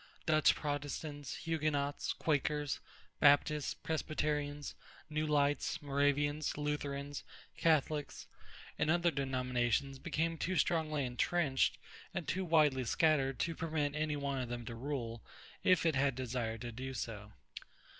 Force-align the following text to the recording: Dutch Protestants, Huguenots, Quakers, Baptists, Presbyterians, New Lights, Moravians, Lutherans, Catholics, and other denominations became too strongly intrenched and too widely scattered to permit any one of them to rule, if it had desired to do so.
Dutch 0.25 0.55
Protestants, 0.55 1.35
Huguenots, 1.45 2.13
Quakers, 2.13 2.79
Baptists, 3.19 3.75
Presbyterians, 3.75 4.73
New 5.11 5.27
Lights, 5.27 5.79
Moravians, 5.79 6.57
Lutherans, 6.57 7.23
Catholics, 7.55 8.25
and 8.79 8.89
other 8.89 9.11
denominations 9.11 9.99
became 9.99 10.39
too 10.39 10.55
strongly 10.55 11.05
intrenched 11.05 11.77
and 12.15 12.27
too 12.27 12.43
widely 12.43 12.83
scattered 12.85 13.37
to 13.41 13.53
permit 13.53 13.93
any 13.95 14.15
one 14.15 14.41
of 14.41 14.49
them 14.49 14.65
to 14.65 14.73
rule, 14.73 15.21
if 15.63 15.85
it 15.85 15.93
had 15.93 16.15
desired 16.15 16.61
to 16.61 16.71
do 16.71 16.95
so. 16.95 17.33